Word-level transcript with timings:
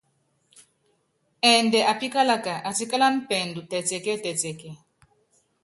Ɛɛndɛ 1.49 1.79
apíkálaka, 1.91 2.53
atíkálána 2.69 3.19
pɛɛdu 3.27 3.61
tɛtiɛkíɛtɛtiɛkiɛ. 3.69 4.73